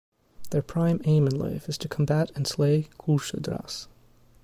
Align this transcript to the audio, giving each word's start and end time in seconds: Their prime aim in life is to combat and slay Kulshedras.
Their 0.49 0.63
prime 0.63 0.99
aim 1.03 1.27
in 1.27 1.37
life 1.37 1.69
is 1.69 1.77
to 1.77 1.87
combat 1.87 2.31
and 2.33 2.47
slay 2.47 2.87
Kulshedras. 2.99 3.85